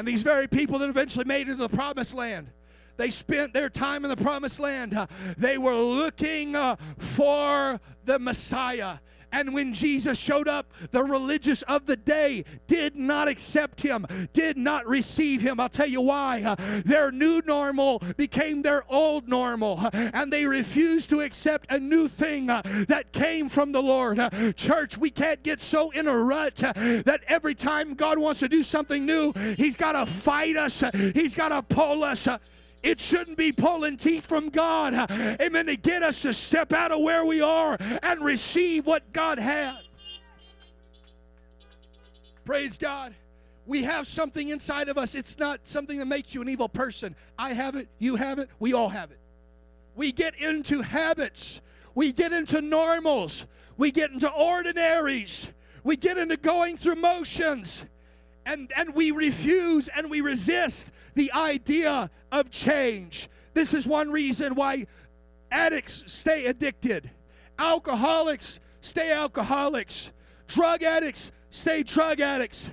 [0.00, 2.50] And these very people that eventually made it to the promised land
[2.96, 4.98] they spent their time in the promised land.
[5.38, 8.98] They were looking uh, for the Messiah.
[9.32, 14.56] And when Jesus showed up, the religious of the day did not accept him, did
[14.56, 15.60] not receive him.
[15.60, 16.56] I'll tell you why.
[16.84, 22.46] Their new normal became their old normal, and they refused to accept a new thing
[22.46, 24.20] that came from the Lord.
[24.56, 28.62] Church, we can't get so in a rut that every time God wants to do
[28.62, 30.82] something new, He's got to fight us,
[31.14, 32.28] He's got to pull us.
[32.82, 34.94] It shouldn't be pulling teeth from God,
[35.40, 39.38] amen, to get us to step out of where we are and receive what God
[39.38, 39.76] has.
[42.44, 43.14] Praise God.
[43.66, 45.14] We have something inside of us.
[45.14, 47.14] It's not something that makes you an evil person.
[47.38, 49.18] I have it, you have it, we all have it.
[49.94, 51.60] We get into habits,
[51.94, 55.50] we get into normals, we get into ordinaries,
[55.84, 57.84] we get into going through motions
[58.46, 63.28] and, and we refuse and we resist the idea of change.
[63.54, 64.86] This is one reason why
[65.50, 67.10] addicts stay addicted,
[67.58, 70.12] alcoholics stay alcoholics,
[70.46, 72.70] drug addicts stay drug addicts.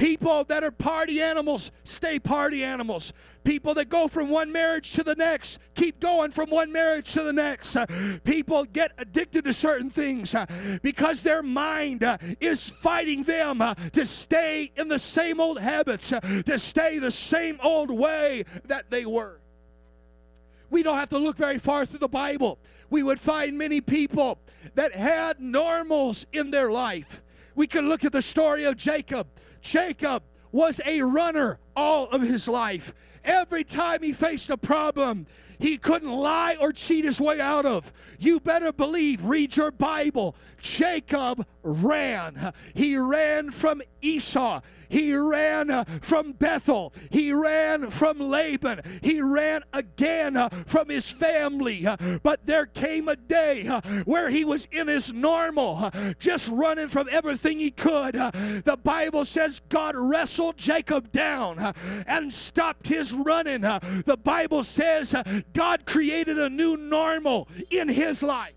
[0.00, 3.12] People that are party animals stay party animals.
[3.44, 7.22] People that go from one marriage to the next keep going from one marriage to
[7.22, 7.76] the next.
[7.76, 7.84] Uh,
[8.24, 10.46] people get addicted to certain things uh,
[10.82, 16.58] because their mind uh, is fighting them to stay in the same old habits, to
[16.58, 19.38] stay the same old way that they were.
[20.70, 22.58] We don't have to look very far through the Bible.
[22.88, 24.38] We would find many people
[24.76, 27.20] that had normals in their life.
[27.54, 29.26] We can look at the story of Jacob.
[29.60, 32.92] Jacob was a runner all of his life.
[33.24, 35.26] Every time he faced a problem,
[35.58, 37.92] he couldn't lie or cheat his way out of.
[38.18, 40.34] You better believe, read your Bible.
[40.58, 42.52] Jacob ran.
[42.74, 44.60] He ran from Esau.
[44.88, 46.92] He ran uh, from Bethel.
[47.10, 48.80] He ran from Laban.
[49.02, 51.86] He ran again uh, from his family.
[51.86, 53.66] Uh, but there came a day
[54.04, 58.14] where he was in his normal, just running from everything he could.
[58.14, 61.74] The Bible says God wrestled Jacob down
[62.06, 63.60] and stopped his running.
[63.60, 65.14] The Bible says
[65.52, 68.54] God created a new normal in his life.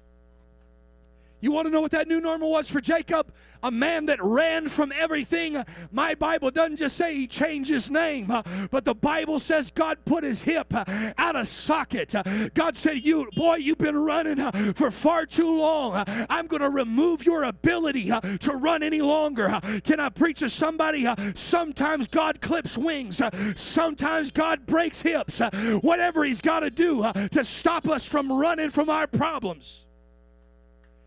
[1.44, 3.34] You want to know what that new normal was for Jacob?
[3.64, 5.62] A man that ran from everything.
[5.92, 9.98] My Bible doesn't just say he changed his name, uh, but the Bible says God
[10.06, 10.86] put his hip uh,
[11.18, 12.16] out of socket.
[12.16, 14.38] Uh, God said, You, boy, you've been running
[14.72, 16.02] for far too long.
[16.30, 19.60] I'm going to remove your ability to run any longer.
[19.84, 21.06] Can I preach to somebody?
[21.36, 23.22] Sometimes God clips wings,
[23.56, 25.42] sometimes God breaks hips.
[25.82, 29.84] Whatever he's got to do to stop us from running from our problems.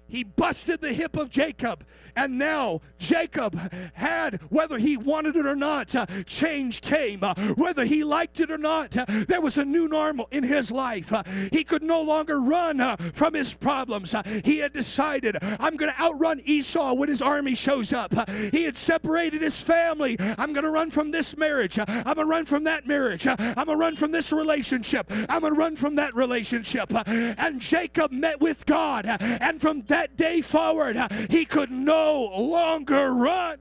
[0.09, 1.85] He busted the hip of Jacob.
[2.14, 3.59] And now Jacob
[3.92, 7.23] had, whether he wanted it or not, uh, change came.
[7.23, 10.71] Uh, whether he liked it or not, uh, there was a new normal in his
[10.73, 11.12] life.
[11.12, 14.14] Uh, he could no longer run uh, from his problems.
[14.14, 18.14] Uh, he had decided, I'm going to outrun Esau when his army shows up.
[18.53, 20.16] he had separated his family.
[20.38, 21.79] I'm going to run from this marriage.
[21.79, 23.27] I'm going to run from that marriage.
[23.27, 25.07] I'm going to run from this relationship.
[25.29, 26.92] I'm going to run from that relationship.
[27.07, 29.07] and Jacob met with God.
[29.07, 33.59] and from that that day forward, uh, he could no longer run.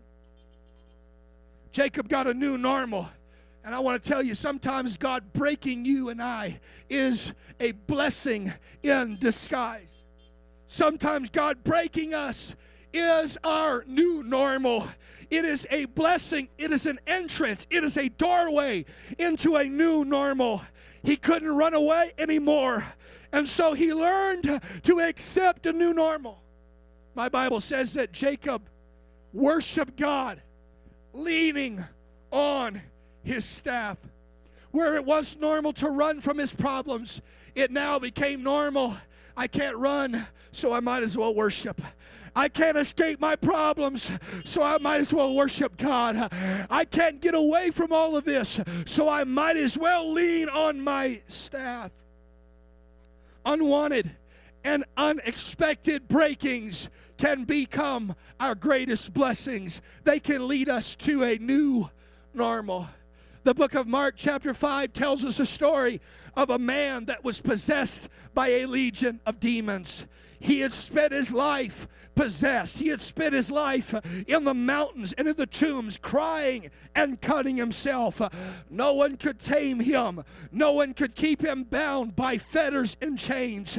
[1.71, 3.09] Jacob got a new normal.
[3.63, 8.51] And I want to tell you, sometimes God breaking you and I is a blessing
[8.83, 10.01] in disguise.
[10.67, 12.55] Sometimes God breaking us
[12.93, 14.87] is our new normal.
[15.29, 18.85] It is a blessing, it is an entrance, it is a doorway
[19.17, 20.61] into a new normal.
[21.01, 22.85] He couldn't run away anymore.
[23.31, 26.41] And so he learned to accept a new normal.
[27.15, 28.61] My Bible says that Jacob
[29.33, 30.41] worshiped God
[31.13, 31.83] leaning
[32.31, 32.81] on
[33.23, 33.97] his staff.
[34.71, 37.21] Where it was normal to run from his problems,
[37.55, 38.97] it now became normal.
[39.37, 41.81] I can't run, so I might as well worship.
[42.35, 44.11] I can't escape my problems,
[44.43, 46.29] so I might as well worship God.
[46.69, 50.81] I can't get away from all of this, so I might as well lean on
[50.81, 51.91] my staff
[53.45, 54.11] unwanted
[54.63, 59.81] and unexpected breakings can become our greatest blessings.
[60.03, 61.89] They can lead us to a new
[62.33, 62.87] normal.
[63.43, 66.01] The book of Mark, chapter 5, tells us a story
[66.35, 70.07] of a man that was possessed by a legion of demons.
[70.45, 72.77] He had spent his life possessed.
[72.77, 73.95] He had spent his life
[74.27, 78.21] in the mountains and in the tombs, crying and cutting himself.
[78.69, 83.77] No one could tame him, no one could keep him bound by fetters and chains.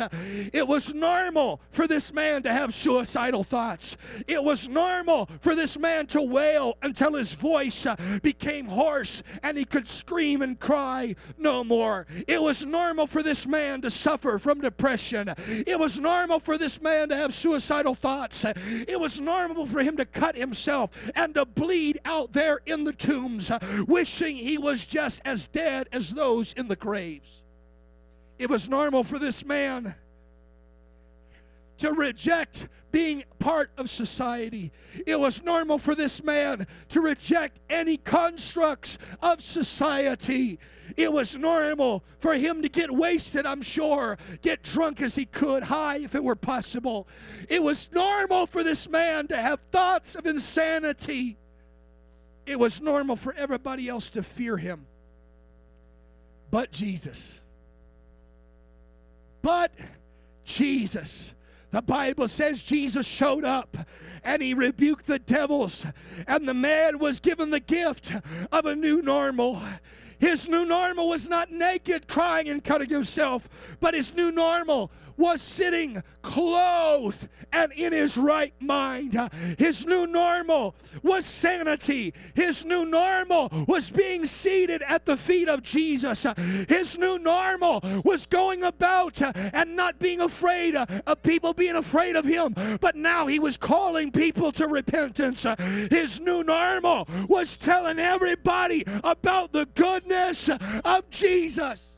[0.53, 3.97] It was normal for this man to have suicidal thoughts.
[4.27, 7.87] It was normal for this man to wail until his voice
[8.23, 12.09] became hoarse and he could scream and cry no more.
[12.27, 15.33] It was normal for this man to suffer from depression.
[15.67, 18.45] It was normal for this man to have suicidal thoughts.
[18.45, 22.93] It was normal for him to cut himself and to bleed out there in the
[22.93, 23.51] tombs,
[23.87, 27.43] wishing he was just as dead as those in the graves.
[28.39, 29.95] It was normal for this man
[31.79, 34.73] to reject being part of society.
[35.07, 40.59] It was normal for this man to reject any constructs of society.
[40.97, 45.65] It was normal for him to get wasted, I'm sure, get drunk as he could,
[45.65, 47.07] high if it were possible.
[47.49, 51.37] It was normal for this man to have thoughts of insanity.
[52.47, 54.87] It was normal for everybody else to fear him.
[56.51, 57.41] But Jesus.
[59.43, 59.73] But
[60.45, 61.35] Jesus
[61.77, 63.77] the Bible says Jesus showed up
[64.25, 65.85] and he rebuked the devils,
[66.27, 68.13] and the man was given the gift
[68.51, 69.61] of a new normal.
[70.19, 75.41] His new normal was not naked, crying and cutting himself, but his new normal was
[75.41, 79.19] sitting clothed and in his right mind.
[79.59, 82.13] His new normal was sanity.
[82.35, 86.27] His new normal was being seated at the feet of Jesus.
[86.69, 92.25] His new normal was going about and not being afraid of people being afraid of
[92.25, 95.47] him, but now he was calling people to repentance.
[95.91, 100.49] His new normal was telling everybody about the goodness
[100.85, 101.96] of Jesus.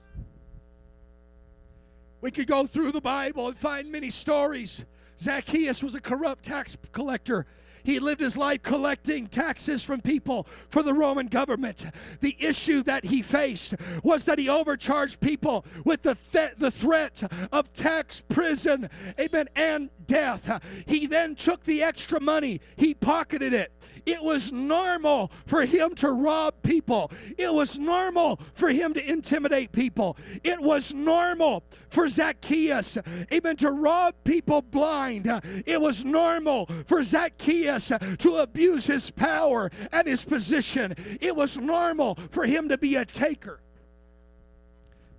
[2.20, 4.84] We could go through the Bible and find many stories.
[5.20, 7.46] Zacchaeus was a corrupt tax collector.
[7.84, 11.86] He lived his life collecting taxes from people for the Roman government.
[12.20, 17.22] The issue that he faced was that he overcharged people with the, th- the threat
[17.52, 20.62] of tax, prison, amen, and death.
[20.86, 23.72] He then took the extra money, he pocketed it.
[24.06, 27.10] It was normal for him to rob people.
[27.36, 30.16] It was normal for him to intimidate people.
[30.44, 32.98] It was normal for Zacchaeus,
[33.32, 35.26] amen, to rob people blind.
[35.66, 40.94] It was normal for Zacchaeus to abuse his power and his position.
[41.20, 43.60] It was normal for him to be a taker.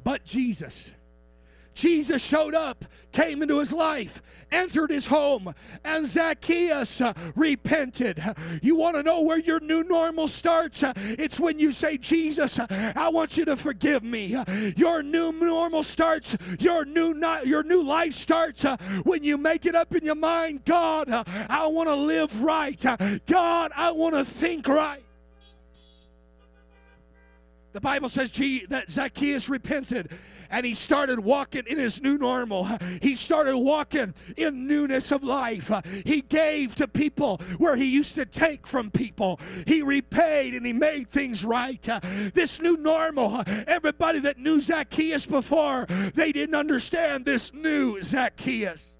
[0.03, 0.91] But Jesus,
[1.79, 2.83] Jesus showed up,
[3.13, 5.54] came into his life, entered his home,
[5.85, 8.21] and Zacchaeus uh, repented.
[8.62, 10.83] You want to know where your new normal starts?
[10.83, 14.35] Uh, it's when you say, Jesus, uh, I want you to forgive me.
[14.75, 18.63] Your new normal starts, your new, not, your new life starts
[19.04, 21.10] when you make it up in your mind God,
[21.49, 22.79] I want to live right.
[23.25, 25.04] God, I want to think right.
[27.71, 28.31] The Bible says
[28.69, 30.10] that Zacchaeus repented
[30.50, 32.67] and he started walking in his new normal.
[33.02, 35.71] He started walking in newness of life.
[36.06, 39.39] He gave to people where he used to take from people.
[39.67, 41.87] He repaid and he made things right.
[42.33, 48.95] This new normal, everybody that knew Zacchaeus before, they didn't understand this new Zacchaeus.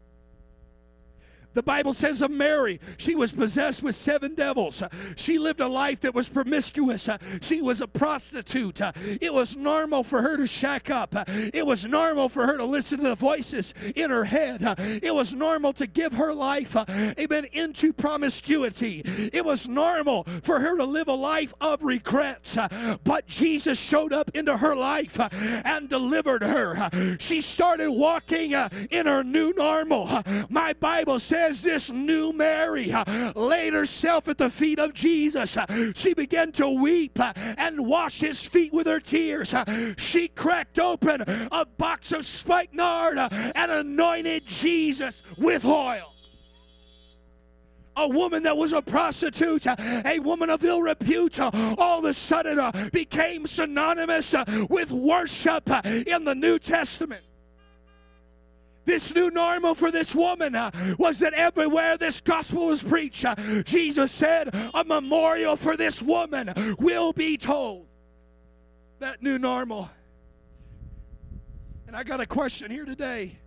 [1.54, 4.84] The Bible says of Mary, she was possessed with seven devils.
[5.16, 7.10] She lived a life that was promiscuous.
[7.42, 8.82] She was a prostitute.
[9.20, 11.16] It was normal for her to shack up.
[11.28, 14.62] It was normal for her to listen to the voices in her head.
[15.02, 19.02] It was normal to give her life, amen, into promiscuity.
[19.34, 22.58] It was normal for her to live a life of regrets.
[23.04, 25.20] But Jesus showed up into her life
[25.66, 27.18] and delivered her.
[27.20, 28.52] She started walking
[28.92, 30.08] in her new normal.
[30.50, 32.94] My Bible says, says this new Mary
[33.34, 35.58] laid herself at the feet of Jesus.
[35.96, 37.18] She began to weep
[37.58, 39.56] and wash his feet with her tears.
[39.98, 46.14] She cracked open a box of spikenard and anointed Jesus with oil
[47.96, 52.90] a woman that was a prostitute, a woman of ill repute, all of a sudden
[52.92, 54.34] became synonymous
[54.70, 57.24] with worship in the New Testament.
[58.90, 63.36] This new normal for this woman uh, was that everywhere this gospel was preached, uh,
[63.62, 67.86] Jesus said, a memorial for this woman will be told.
[68.98, 69.92] That new normal.
[71.86, 73.38] And I got a question here today.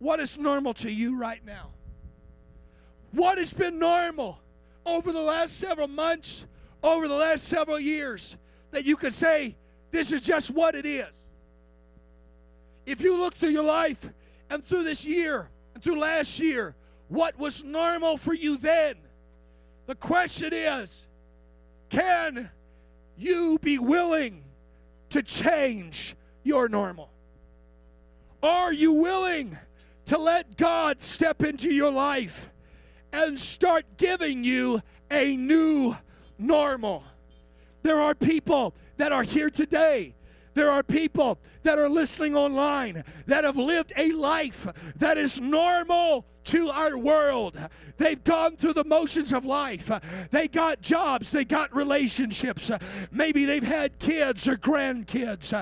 [0.00, 1.70] What is normal to you right now?
[3.12, 4.40] What has been normal
[4.84, 6.48] over the last several months,
[6.82, 8.36] over the last several years,
[8.72, 9.54] that you could say,
[9.92, 11.22] this is just what it is?
[12.86, 14.10] If you look through your life
[14.50, 16.74] and through this year and through last year,
[17.08, 18.96] what was normal for you then?
[19.86, 21.06] The question is
[21.88, 22.50] can
[23.16, 24.42] you be willing
[25.10, 27.10] to change your normal?
[28.42, 29.56] Are you willing
[30.06, 32.48] to let God step into your life
[33.12, 35.96] and start giving you a new
[36.38, 37.02] normal?
[37.82, 40.14] There are people that are here today
[40.58, 41.38] there are people
[41.68, 44.66] that are listening online that have lived a life
[44.96, 47.58] that is normal to our world.
[47.98, 49.90] They've gone through the motions of life.
[50.30, 52.70] They got jobs, they got relationships.
[53.10, 55.52] Maybe they've had kids or grandkids.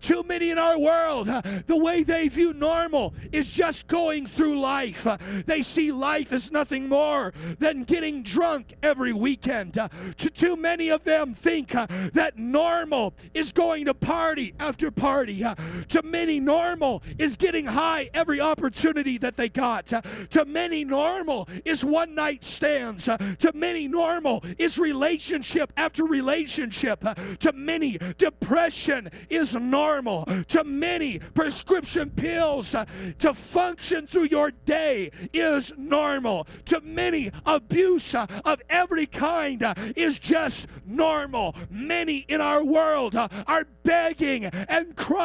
[0.00, 5.06] Too many in our world, the way they view normal is just going through life.
[5.46, 9.78] They see life as nothing more than getting drunk every weekend.
[10.16, 15.43] Too many of them think that normal is going to party after party.
[15.88, 19.86] To many, normal is getting high every opportunity that they got.
[20.30, 23.04] To many, normal is one night stands.
[23.04, 27.04] To many, normal is relationship after relationship.
[27.40, 30.24] To many, depression is normal.
[30.48, 32.74] To many, prescription pills
[33.18, 36.46] to function through your day is normal.
[36.66, 39.64] To many, abuse of every kind
[39.96, 41.54] is just normal.
[41.70, 45.23] Many in our world are begging and crying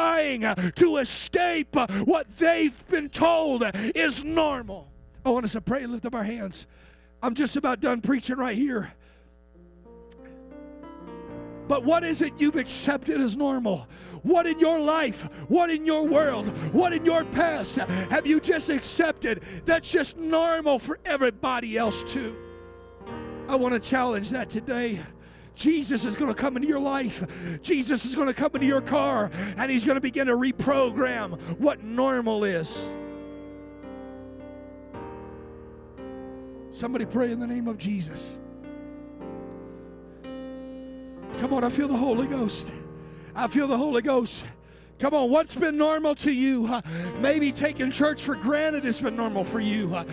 [0.76, 4.88] to escape what they've been told is normal.
[5.24, 6.66] I want us to pray and lift up our hands.
[7.22, 8.92] I'm just about done preaching right here.
[11.68, 13.86] But what is it you've accepted as normal?
[14.22, 18.70] What in your life, what in your world, what in your past have you just
[18.70, 22.34] accepted that's just normal for everybody else too?
[23.48, 24.98] I want to challenge that today.
[25.60, 27.60] Jesus is going to come into your life.
[27.62, 31.38] Jesus is going to come into your car and he's going to begin to reprogram
[31.58, 32.88] what normal is.
[36.70, 38.38] Somebody pray in the name of Jesus.
[40.22, 42.72] Come on, I feel the Holy Ghost.
[43.34, 44.46] I feel the Holy Ghost.
[44.98, 46.66] Come on, what's been normal to you?
[46.66, 46.80] Uh,
[47.18, 49.94] maybe taking church for granted has been normal for you.
[49.94, 50.04] Uh,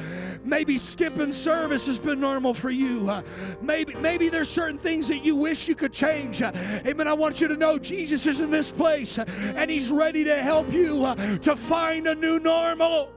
[0.47, 3.09] maybe skipping service has been normal for you.
[3.09, 3.21] Uh,
[3.61, 6.41] maybe, maybe there's certain things that you wish you could change.
[6.41, 6.51] Uh,
[6.85, 7.07] amen.
[7.07, 9.25] I want you to know Jesus is in this place uh,
[9.55, 13.11] and He's ready to help you uh, to find a new normal.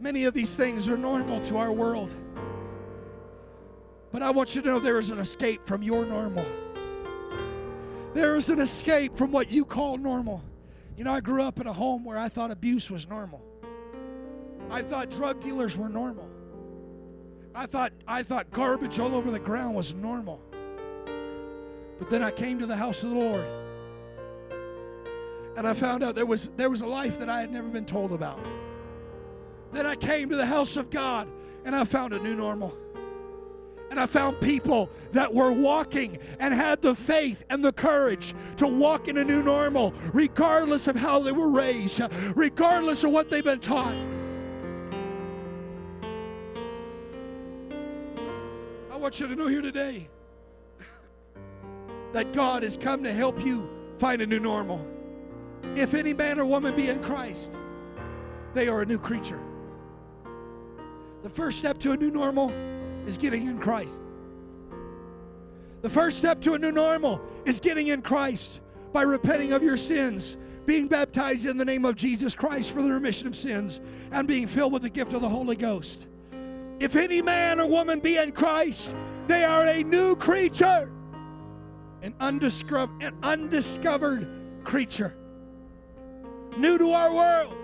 [0.00, 2.14] Many of these things are normal to our world.
[4.12, 6.46] But I want you to know there is an escape from your normal.
[8.14, 10.42] There is an escape from what you call normal.
[10.98, 13.40] You know, I grew up in a home where I thought abuse was normal.
[14.68, 16.28] I thought drug dealers were normal.
[17.54, 20.42] I thought I thought garbage all over the ground was normal.
[22.00, 23.46] But then I came to the house of the Lord.
[25.56, 27.86] And I found out there was there was a life that I had never been
[27.86, 28.40] told about.
[29.70, 31.28] Then I came to the house of God
[31.64, 32.76] and I found a new normal.
[33.90, 38.66] And I found people that were walking and had the faith and the courage to
[38.66, 42.02] walk in a new normal, regardless of how they were raised,
[42.36, 43.94] regardless of what they've been taught.
[48.90, 50.08] I want you to know here today
[52.12, 53.68] that God has come to help you
[53.98, 54.86] find a new normal.
[55.76, 57.58] If any man or woman be in Christ,
[58.54, 59.40] they are a new creature.
[61.22, 62.52] The first step to a new normal
[63.08, 64.02] is getting in Christ.
[65.80, 68.60] The first step to a new normal is getting in Christ
[68.92, 70.36] by repenting of your sins,
[70.66, 73.80] being baptized in the name of Jesus Christ for the remission of sins,
[74.12, 76.06] and being filled with the gift of the Holy Ghost.
[76.80, 78.94] If any man or woman be in Christ,
[79.26, 80.90] they are a new creature,
[82.02, 84.28] an undiscovered, an undiscovered
[84.64, 85.16] creature,
[86.58, 87.54] new to our world.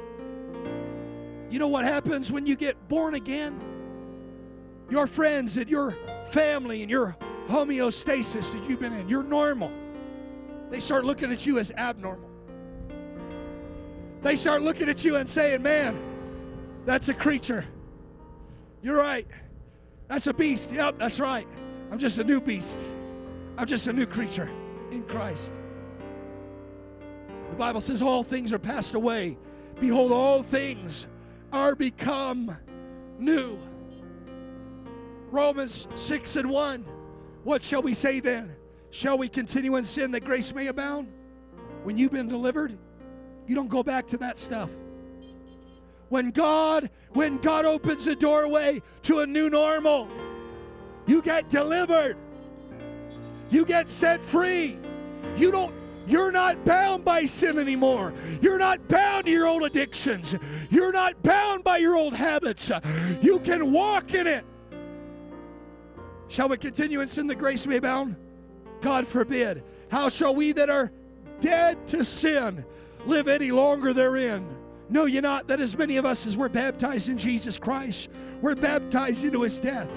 [1.50, 3.73] You know what happens when you get born again?
[4.90, 5.96] Your friends and your
[6.30, 7.16] family and your
[7.48, 9.72] homeostasis that you've been in, you're normal.
[10.70, 12.28] They start looking at you as abnormal.
[14.22, 15.96] They start looking at you and saying, Man,
[16.84, 17.64] that's a creature.
[18.82, 19.26] You're right.
[20.08, 20.72] That's a beast.
[20.72, 21.46] Yep, that's right.
[21.90, 22.80] I'm just a new beast.
[23.56, 24.50] I'm just a new creature
[24.90, 25.54] in Christ.
[27.50, 29.36] The Bible says, All things are passed away.
[29.80, 31.06] Behold, all things
[31.52, 32.56] are become
[33.18, 33.58] new.
[35.34, 36.84] Romans 6 and 1.
[37.42, 38.54] What shall we say then?
[38.90, 41.12] Shall we continue in sin that grace may abound?
[41.82, 42.78] When you've been delivered,
[43.46, 44.70] you don't go back to that stuff.
[46.08, 50.08] When God, when God opens the doorway to a new normal,
[51.06, 52.16] you get delivered.
[53.50, 54.78] You get set free.
[55.36, 55.74] You don't
[56.06, 58.12] you're not bound by sin anymore.
[58.42, 60.36] You're not bound to your old addictions.
[60.70, 62.70] You're not bound by your old habits.
[63.22, 64.44] You can walk in it.
[66.28, 68.16] Shall we continue in sin that grace may abound?
[68.80, 69.62] God forbid.
[69.90, 70.90] How shall we that are
[71.40, 72.64] dead to sin
[73.06, 74.46] live any longer therein?
[74.88, 78.10] Know ye not that as many of us as were baptized in Jesus Christ,
[78.42, 79.88] were baptized into his death?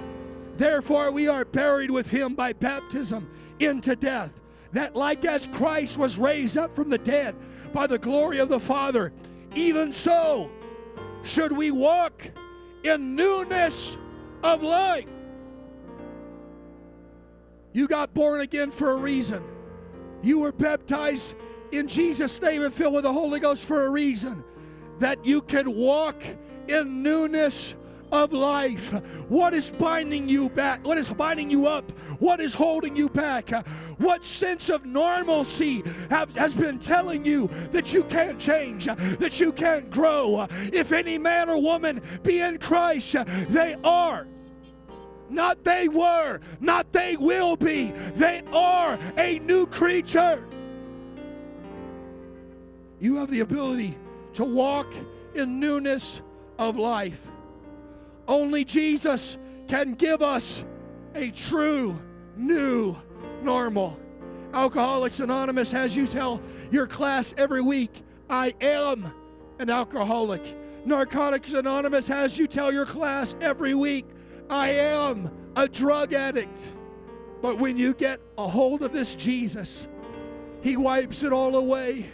[0.55, 4.31] Therefore we are buried with him by baptism into death,
[4.71, 7.35] that like as Christ was raised up from the dead
[7.73, 9.11] by the glory of the Father,
[9.55, 10.49] even so
[11.23, 12.29] should we walk
[12.83, 13.97] in newness
[14.43, 15.05] of life.
[17.77, 19.43] You got born again for a reason.
[20.23, 21.35] You were baptized
[21.71, 24.43] in Jesus' name and filled with the Holy Ghost for a reason.
[24.97, 26.23] That you can walk
[26.67, 27.75] in newness
[28.11, 28.93] of life.
[29.29, 30.83] What is binding you back?
[30.87, 31.91] What is binding you up?
[32.17, 33.51] What is holding you back?
[33.99, 39.51] What sense of normalcy have, has been telling you that you can't change, that you
[39.51, 40.47] can't grow?
[40.73, 43.17] If any man or woman be in Christ,
[43.49, 44.25] they are
[45.29, 47.91] not they were, not they will be.
[48.15, 50.45] They are a new creature.
[52.99, 53.97] You have the ability
[54.33, 54.93] to walk
[55.35, 56.21] in newness
[56.57, 57.27] of life.
[58.27, 60.65] Only Jesus can give us
[61.15, 61.99] a true
[62.35, 62.95] new
[63.41, 63.99] normal.
[64.53, 69.11] Alcoholics Anonymous has you tell your class every week, I am
[69.59, 70.41] an alcoholic.
[70.85, 74.05] Narcotics Anonymous has you tell your class every week,
[74.49, 76.73] I am a drug addict.
[77.41, 79.87] But when you get a hold of this Jesus,
[80.61, 82.09] He wipes it all away.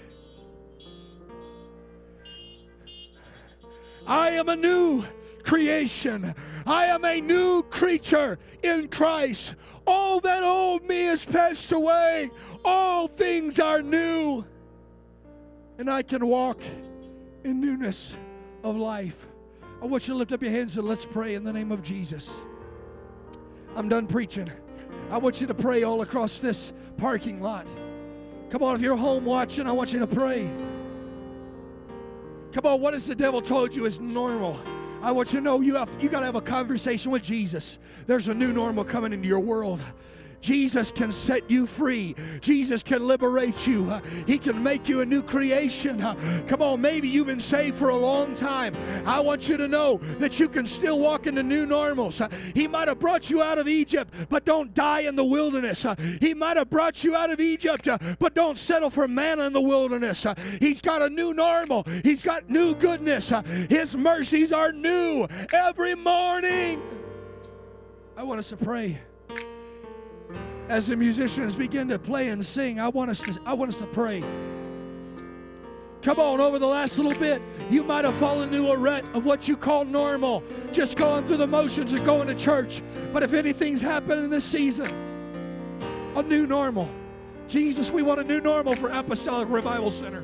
[4.05, 5.05] I am a new
[5.43, 6.33] creation.
[6.65, 9.55] I am a new creature in Christ.
[9.85, 12.29] All that old me has passed away.
[12.65, 14.45] All things are new.
[15.77, 16.61] And I can walk
[17.43, 18.17] in newness
[18.63, 19.27] of life.
[19.83, 21.83] I want you to lift up your hands and let's pray in the name of
[21.83, 22.39] Jesus.
[23.75, 24.49] I'm done preaching.
[25.11, 27.67] I want you to pray all across this parking lot.
[28.49, 30.49] Come on, if you're home watching, I want you to pray.
[32.53, 34.57] Come on, what has the devil told you is normal?
[35.01, 37.77] I want you to know you have you got to have a conversation with Jesus.
[38.07, 39.81] There's a new normal coming into your world.
[40.43, 42.15] Jesus can set you free.
[42.41, 43.89] Jesus can liberate you.
[44.27, 45.99] He can make you a new creation.
[46.47, 48.75] Come on, maybe you've been saved for a long time.
[49.05, 52.21] I want you to know that you can still walk into new normals.
[52.53, 55.85] He might have brought you out of Egypt, but don't die in the wilderness.
[56.19, 57.87] He might have brought you out of Egypt,
[58.19, 60.25] but don't settle for manna in the wilderness.
[60.59, 61.85] He's got a new normal.
[62.03, 63.31] He's got new goodness.
[63.69, 66.81] His mercies are new every morning.
[68.17, 68.99] I want us to pray
[70.69, 73.77] as the musicians begin to play and sing, I want us to, I want us
[73.79, 74.23] to pray.
[76.01, 79.25] Come on, over the last little bit, you might have fallen into a rut of
[79.25, 80.43] what you call normal,
[80.73, 82.81] just going through the motions of going to church.
[83.13, 84.89] But if anything's happening this season,
[86.15, 86.89] a new normal.
[87.47, 90.23] Jesus, we want a new normal for Apostolic Revival Center.